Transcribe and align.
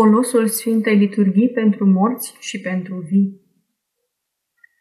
Folosul 0.00 0.46
Sfintei 0.46 0.96
Liturghii 0.96 1.50
pentru 1.50 1.86
morți 1.86 2.36
și 2.38 2.60
pentru 2.60 2.94
vii. 2.94 3.40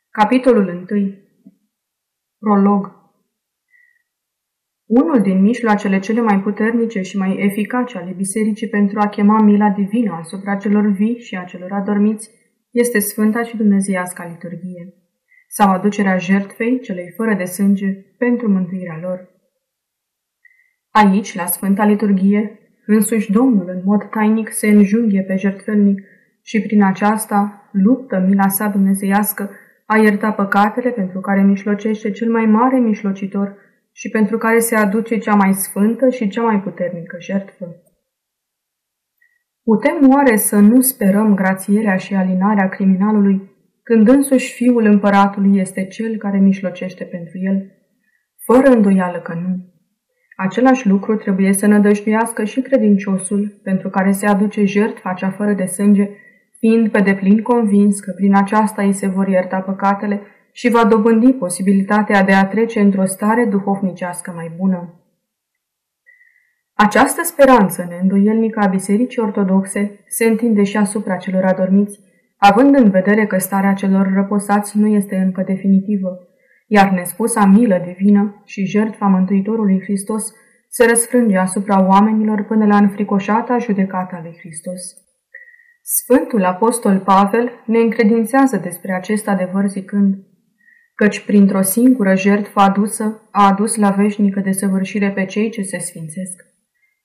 Capitolul 0.10 0.88
1. 0.92 1.14
Prolog. 2.40 2.92
Unul 4.86 5.22
din 5.22 5.42
mijloacele 5.42 6.00
cele 6.00 6.22
mai 6.22 6.42
puternice 6.42 7.02
și 7.02 7.18
mai 7.18 7.38
eficace 7.38 7.98
ale 7.98 8.12
bisericii 8.12 8.70
pentru 8.70 9.00
a 9.00 9.08
chema 9.08 9.42
mila 9.42 9.70
divină 9.70 10.12
asupra 10.12 10.56
celor 10.56 10.88
vii 10.88 11.20
și 11.20 11.36
a 11.36 11.44
celor 11.44 11.72
adormiți 11.72 12.30
este 12.72 13.00
Sfânta 13.00 13.44
și 13.44 13.58
Dumnezeiasca 13.58 14.26
liturghie, 14.26 14.94
sau 15.48 15.70
aducerea 15.70 16.18
jertfei 16.18 16.80
celei 16.80 17.14
fără 17.16 17.34
de 17.34 17.46
sânge 17.46 17.94
pentru 18.18 18.50
mântuirea 18.50 19.00
lor. 19.02 19.30
Aici, 20.90 21.34
la 21.36 21.46
Sfânta 21.46 21.86
Liturghie, 21.86 22.59
Însuși 22.92 23.32
Domnul 23.32 23.70
în 23.70 23.82
mod 23.84 24.10
tainic 24.10 24.52
se 24.52 24.68
înjunghe 24.68 25.22
pe 25.22 25.36
jertfelnic 25.36 26.04
și 26.42 26.62
prin 26.62 26.84
aceasta 26.84 27.70
luptă 27.72 28.26
mila 28.28 28.48
sa 28.48 28.68
dumnezeiască 28.68 29.50
a 29.86 29.98
ierta 29.98 30.32
păcatele 30.32 30.90
pentru 30.90 31.20
care 31.20 31.42
mișlocește 31.42 32.12
cel 32.12 32.32
mai 32.32 32.46
mare 32.46 32.80
mișlocitor 32.80 33.58
și 33.92 34.10
pentru 34.10 34.38
care 34.38 34.60
se 34.60 34.76
aduce 34.76 35.18
cea 35.18 35.36
mai 35.36 35.54
sfântă 35.54 36.10
și 36.10 36.28
cea 36.28 36.42
mai 36.42 36.62
puternică 36.62 37.18
jertfă. 37.20 37.66
Putem 39.64 40.10
oare 40.10 40.36
să 40.36 40.60
nu 40.60 40.82
sperăm 40.82 41.36
grațierea 41.36 41.96
și 41.96 42.16
alinarea 42.16 42.70
criminalului 42.70 43.52
când 43.84 44.08
însuși 44.08 44.54
fiul 44.54 44.86
împăratului 44.86 45.60
este 45.60 45.86
cel 45.86 46.18
care 46.18 46.38
mișlocește 46.38 47.04
pentru 47.04 47.38
el? 47.38 47.72
Fără 48.46 48.68
îndoială 48.68 49.20
că 49.20 49.34
nu. 49.34 49.69
Același 50.42 50.88
lucru 50.88 51.16
trebuie 51.16 51.54
să 51.54 51.68
nădăjduiască 51.68 52.44
și 52.44 52.62
credinciosul 52.62 53.60
pentru 53.64 53.90
care 53.90 54.12
se 54.12 54.26
aduce 54.26 54.66
jertfa 54.66 55.14
cea 55.14 55.30
fără 55.30 55.54
de 55.54 55.66
sânge, 55.66 56.10
fiind 56.60 56.92
pe 56.92 57.00
deplin 57.00 57.42
convins 57.42 58.00
că 58.00 58.12
prin 58.16 58.36
aceasta 58.36 58.82
îi 58.82 58.94
se 58.94 59.08
vor 59.08 59.28
ierta 59.28 59.60
păcatele 59.60 60.22
și 60.52 60.70
va 60.70 60.86
dobândi 60.86 61.32
posibilitatea 61.32 62.24
de 62.24 62.34
a 62.34 62.46
trece 62.46 62.80
într-o 62.80 63.06
stare 63.06 63.46
duhovnicească 63.46 64.34
mai 64.36 64.52
bună. 64.58 64.94
Această 66.74 67.24
speranță 67.24 67.86
neîndoielnică 67.90 68.60
a 68.60 68.68
Bisericii 68.68 69.22
Ortodoxe 69.22 70.00
se 70.08 70.26
întinde 70.26 70.64
și 70.64 70.78
asupra 70.78 71.16
celor 71.16 71.44
adormiți, 71.44 72.00
având 72.38 72.76
în 72.76 72.90
vedere 72.90 73.26
că 73.26 73.38
starea 73.38 73.74
celor 73.74 74.14
răposați 74.14 74.78
nu 74.78 74.88
este 74.88 75.16
încă 75.16 75.44
definitivă 75.46 76.29
iar 76.72 76.90
nespusa 76.90 77.46
milă 77.46 77.82
divină 77.86 78.42
și 78.46 78.66
jertfa 78.66 79.06
Mântuitorului 79.06 79.82
Hristos 79.82 80.34
se 80.70 80.86
răsfrânge 80.86 81.38
asupra 81.38 81.88
oamenilor 81.88 82.44
până 82.44 82.66
la 82.66 82.78
înfricoșata 82.78 83.58
judecata 83.58 84.20
lui 84.24 84.36
Hristos. 84.40 84.82
Sfântul 85.82 86.44
Apostol 86.44 87.00
Pavel 87.00 87.52
ne 87.66 87.80
încredințează 87.80 88.58
despre 88.58 88.94
acest 88.94 89.28
adevăr 89.28 89.68
zicând, 89.68 90.16
căci 90.96 91.26
printr-o 91.26 91.62
singură 91.62 92.16
jertfă 92.16 92.60
adusă 92.60 93.28
a 93.32 93.48
adus 93.48 93.76
la 93.76 93.90
veșnică 93.90 94.40
desăvârșire 94.40 95.12
pe 95.12 95.26
cei 95.26 95.50
ce 95.50 95.62
se 95.62 95.78
sfințesc. 95.78 96.46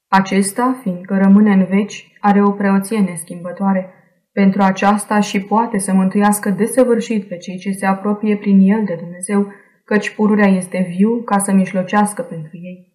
Acesta, 0.08 0.78
fiindcă 0.82 1.16
rămâne 1.16 1.52
în 1.52 1.64
veci, 1.64 2.16
are 2.20 2.42
o 2.42 2.50
preoție 2.50 2.98
neschimbătoare, 2.98 3.92
pentru 4.40 4.62
aceasta 4.62 5.20
și 5.20 5.40
poate 5.40 5.78
să 5.78 5.92
mântuiască 5.92 6.50
desăvârșit 6.50 7.28
pe 7.28 7.36
cei 7.36 7.56
ce 7.56 7.70
se 7.70 7.86
apropie 7.86 8.36
prin 8.36 8.58
el 8.60 8.84
de 8.84 8.94
Dumnezeu, 9.00 9.52
căci 9.84 10.14
pururea 10.14 10.48
este 10.48 10.94
viu 10.96 11.22
ca 11.22 11.38
să 11.38 11.52
mișlocească 11.52 12.22
pentru 12.22 12.50
ei. 12.52 12.92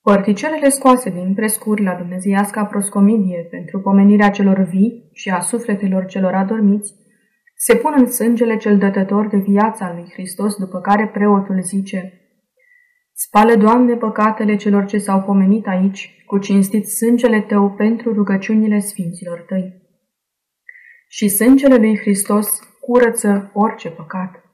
Părticelele 0.00 0.68
scoase 0.68 1.10
din 1.10 1.34
prescuri 1.34 1.82
la 1.82 1.94
dumnezeiasca 1.94 2.64
proscomidie 2.64 3.46
pentru 3.50 3.80
pomenirea 3.80 4.30
celor 4.30 4.60
vii 4.60 5.10
și 5.12 5.30
a 5.30 5.40
sufletelor 5.40 6.06
celor 6.06 6.34
adormiți, 6.34 6.94
se 7.56 7.76
pun 7.76 7.94
în 7.96 8.10
sângele 8.10 8.56
cel 8.56 8.78
dătător 8.78 9.28
de 9.28 9.36
viața 9.36 9.92
lui 9.94 10.10
Hristos, 10.12 10.56
după 10.56 10.80
care 10.80 11.08
preotul 11.08 11.62
zice, 11.62 12.19
Spală, 13.22 13.54
Doamne, 13.54 13.96
păcatele 13.96 14.56
celor 14.56 14.84
ce 14.84 14.98
s-au 14.98 15.22
pomenit 15.22 15.66
aici, 15.66 16.24
cu 16.26 16.38
cinstit 16.38 16.86
sângele 16.88 17.40
Tău 17.40 17.70
pentru 17.70 18.12
rugăciunile 18.12 18.78
Sfinților 18.78 19.40
Tăi. 19.40 19.82
Și 21.08 21.28
sângele 21.28 21.76
lui 21.76 21.98
Hristos 21.98 22.48
curăță 22.80 23.50
orice 23.54 23.88
păcat. 23.90 24.49